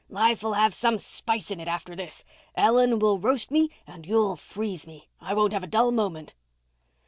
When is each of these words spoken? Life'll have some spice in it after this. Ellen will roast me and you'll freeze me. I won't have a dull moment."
Life'll 0.09 0.53
have 0.53 0.73
some 0.73 0.97
spice 0.97 1.51
in 1.51 1.59
it 1.59 1.67
after 1.67 1.93
this. 1.95 2.23
Ellen 2.55 2.97
will 2.97 3.19
roast 3.19 3.51
me 3.51 3.69
and 3.85 4.03
you'll 4.03 4.35
freeze 4.35 4.87
me. 4.87 5.09
I 5.19 5.35
won't 5.35 5.53
have 5.53 5.61
a 5.63 5.67
dull 5.67 5.91
moment." 5.91 6.33